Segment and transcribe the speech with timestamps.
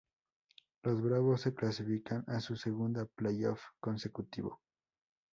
[0.81, 4.59] Los Bravos se clasifican a su segundo Play Off consecutivo.